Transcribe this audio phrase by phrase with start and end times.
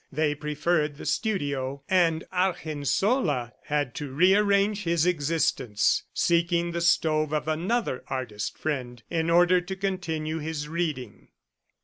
[0.11, 7.47] They preferred the studio, and Argensola had to rearrange his existence, seeking the stove of
[7.47, 11.27] another artist friend, in order to continue his reading.